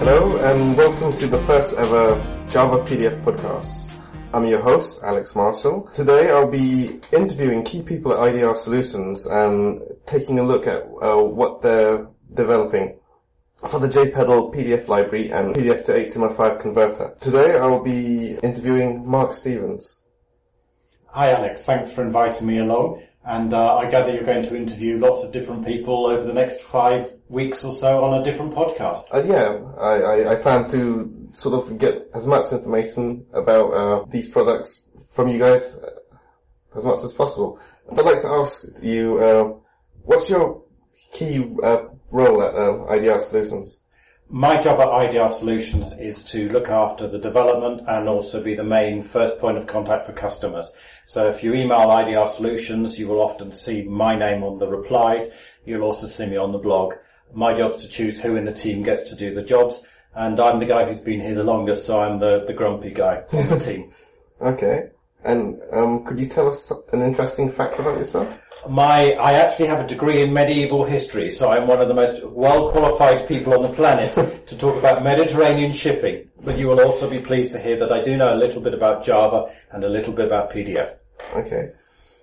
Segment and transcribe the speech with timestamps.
[0.00, 2.14] Hello and welcome to the first ever
[2.48, 3.92] Java PDF podcast.
[4.32, 5.90] I'm your host, Alex Marshall.
[5.92, 11.18] Today I'll be interviewing key people at IDR Solutions and taking a look at uh,
[11.22, 12.98] what they're developing
[13.68, 17.14] for the JPedal PDF library and PDF to HTML5 converter.
[17.20, 20.00] Today I'll be interviewing Mark Stevens.
[21.08, 23.02] Hi Alex, thanks for inviting me along.
[23.24, 26.62] And uh, I gather you're going to interview lots of different people over the next
[26.62, 29.04] five weeks or so on a different podcast.
[29.12, 34.04] Uh, yeah, I, I, I, plan to sort of get as much information about uh,
[34.08, 35.90] these products from you guys uh,
[36.76, 37.60] as much as possible.
[37.92, 39.52] I'd like to ask you, uh,
[40.02, 40.62] what's your
[41.12, 43.79] key uh, role at IDR Solutions?
[44.32, 48.62] My job at IDR Solutions is to look after the development and also be the
[48.62, 50.70] main first point of contact for customers.
[51.06, 55.28] So if you email IDR Solutions, you will often see my name on the replies.
[55.64, 56.94] You'll also see me on the blog.
[57.34, 59.82] My job is to choose who in the team gets to do the jobs.
[60.14, 63.24] And I'm the guy who's been here the longest, so I'm the, the grumpy guy
[63.32, 63.92] on the team.
[64.40, 64.90] okay.
[65.24, 68.32] And um, could you tell us an interesting fact about yourself?
[68.68, 72.22] My, I actually have a degree in medieval history, so I'm one of the most
[72.24, 74.12] well qualified people on the planet
[74.48, 76.28] to talk about Mediterranean shipping.
[76.42, 78.74] But you will also be pleased to hear that I do know a little bit
[78.74, 80.96] about Java and a little bit about PDF.
[81.34, 81.70] Okay.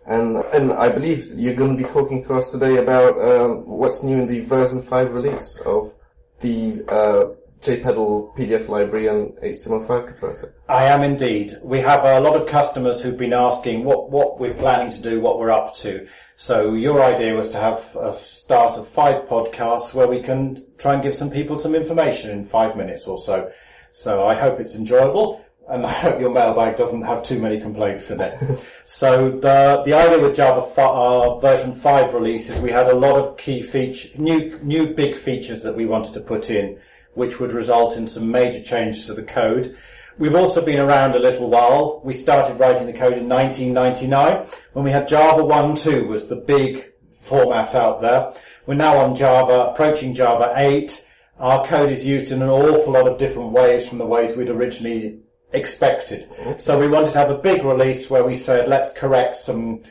[0.06, 4.04] And, and I believe you're going to be talking to us today about uh, what's
[4.04, 5.94] new in the version 5 release of
[6.40, 7.26] the uh,
[7.62, 10.54] JPedal PDF library and HTML5 converter.
[10.70, 11.54] I am indeed.
[11.64, 15.20] We have a lot of customers who've been asking what, what we're planning to do,
[15.20, 16.08] what we're up to.
[16.36, 20.94] So your idea was to have a start of five podcasts where we can try
[20.94, 23.52] and give some people some information in five minutes or so.
[23.92, 28.12] So I hope it's enjoyable and I hope your mailbag doesn't have too many complaints
[28.12, 28.60] in it.
[28.86, 33.16] so the the idea with Java uh, version 5 release is we had a lot
[33.16, 36.80] of key feature, new, new big features that we wanted to put in,
[37.18, 39.76] which would result in some major changes to the code.
[40.20, 42.02] We've also been around a little while.
[42.04, 46.94] We started writing the code in 1999 when we had Java 1.2 was the big
[47.12, 48.34] format out there.
[48.68, 51.04] We're now on Java, approaching Java 8.
[51.40, 54.50] Our code is used in an awful lot of different ways from the ways we'd
[54.50, 55.20] originally
[55.52, 56.30] expected.
[56.30, 56.60] Mm-hmm.
[56.60, 59.84] So we wanted to have a big release where we said, let's correct some,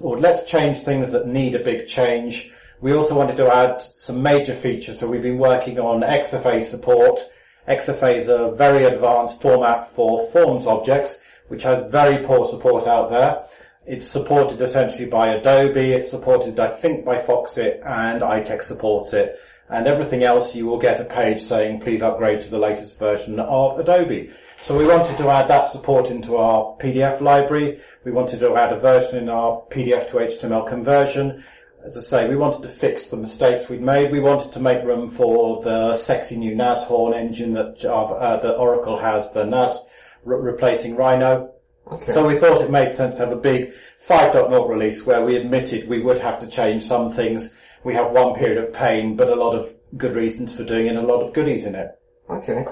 [0.00, 2.50] or let's change things that need a big change.
[2.82, 4.98] We also wanted to add some major features.
[4.98, 7.20] So we've been working on XFA support,
[7.68, 13.08] XFA is a very advanced format for forms objects, which has very poor support out
[13.08, 13.44] there.
[13.86, 19.38] It's supported essentially by Adobe, it's supported I think by Foxit and iText supports it.
[19.70, 23.38] And everything else you will get a page saying please upgrade to the latest version
[23.38, 24.30] of Adobe.
[24.60, 27.80] So we wanted to add that support into our PDF library.
[28.04, 31.44] We wanted to add a version in our PDF to HTML conversion
[31.84, 34.12] as I say, we wanted to fix the mistakes we'd made.
[34.12, 38.56] We wanted to make room for the sexy new Nashorn engine that Java, uh, that
[38.56, 39.78] Oracle has, the NAS
[40.24, 41.52] re- replacing Rhino.
[41.90, 42.12] Okay.
[42.12, 43.72] So we thought it made sense to have a big
[44.08, 47.52] 5.0 release where we admitted we would have to change some things.
[47.84, 50.90] We have one period of pain, but a lot of good reasons for doing it
[50.90, 51.98] and a lot of goodies in it.
[52.30, 52.64] Okay.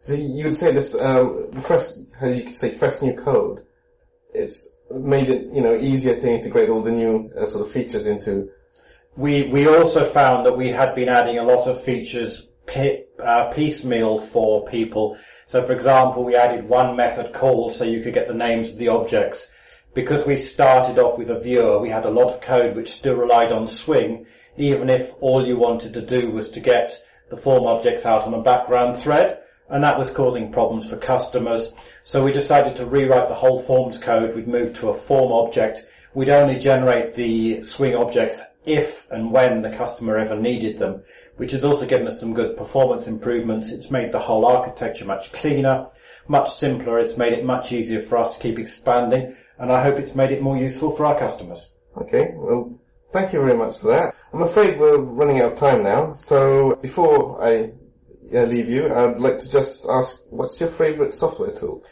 [0.00, 3.64] So you would say this, um, fresh, as you could say, fresh new code.
[4.34, 8.06] It's made it, you know, easier to integrate all the new uh, sort of features
[8.06, 8.50] into.
[9.16, 12.46] We we also found that we had been adding a lot of features
[13.22, 15.16] uh, piecemeal for people.
[15.46, 18.78] So, for example, we added one method call so you could get the names of
[18.78, 19.48] the objects.
[19.92, 23.14] Because we started off with a viewer, we had a lot of code which still
[23.14, 27.64] relied on swing, even if all you wanted to do was to get the form
[27.66, 31.72] objects out on a background thread and that was causing problems for customers.
[32.02, 34.34] So we decided to rewrite the whole forms code.
[34.34, 35.86] We'd move to a form object.
[36.12, 41.02] We'd only generate the swing objects if and when the customer ever needed them,
[41.36, 43.70] which has also given us some good performance improvements.
[43.70, 45.88] It's made the whole architecture much cleaner,
[46.28, 46.98] much simpler.
[46.98, 50.30] It's made it much easier for us to keep expanding, and I hope it's made
[50.30, 51.68] it more useful for our customers.
[51.96, 52.78] Okay, well,
[53.12, 54.14] thank you very much for that.
[54.32, 57.72] I'm afraid we're running out of time now, so before I
[58.42, 61.84] leave you, I'd like to just ask, what's your favourite software tool?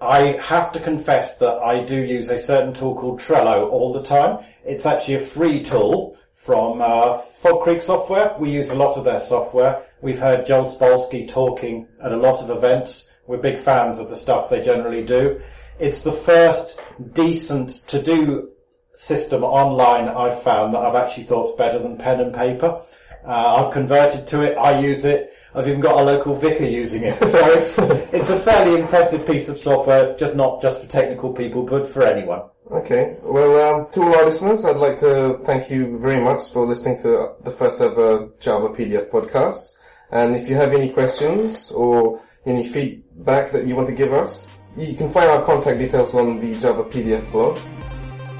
[0.00, 4.02] I have to confess that I do use a certain tool called Trello all the
[4.02, 4.44] time.
[4.64, 8.34] It's actually a free tool from uh, Fog Creek Software.
[8.38, 9.86] We use a lot of their software.
[10.02, 13.08] We've heard Joel Spolsky talking at a lot of events.
[13.26, 15.40] We're big fans of the stuff they generally do.
[15.78, 16.78] It's the first
[17.12, 18.50] decent to do
[18.94, 22.82] system online I've found that I've actually thought's better than pen and paper.
[23.26, 24.56] Uh, I've converted to it.
[24.56, 25.32] I use it.
[25.54, 27.14] I've even got a local vicar using it.
[27.34, 27.78] So it's,
[28.12, 32.02] it's a fairly impressive piece of software, just not just for technical people, but for
[32.02, 32.42] anyone.
[32.70, 33.16] Okay.
[33.22, 37.00] Well, um, to all our listeners, I'd like to thank you very much for listening
[37.02, 39.78] to the first ever Java PDF podcast.
[40.10, 44.48] And if you have any questions or any feedback that you want to give us,
[44.76, 47.58] you can find our contact details on the Java PDF blog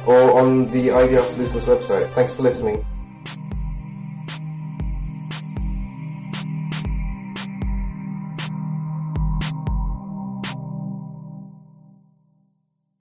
[0.06, 2.08] or on the IDR Solutions website.
[2.14, 2.84] Thanks for listening.